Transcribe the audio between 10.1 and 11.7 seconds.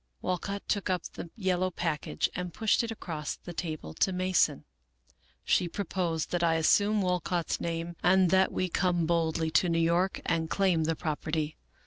and claim the property.